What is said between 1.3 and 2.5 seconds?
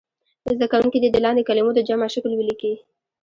کلمو د جمع شکل